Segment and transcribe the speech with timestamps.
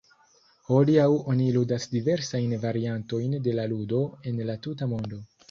[0.69, 1.03] Hodiaŭ
[1.33, 4.01] oni ludas diversajn variantojn de la ludo
[4.33, 5.23] en la tuta mondo.